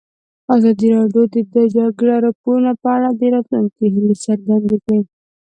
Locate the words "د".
1.33-1.35, 1.53-1.55, 3.19-3.21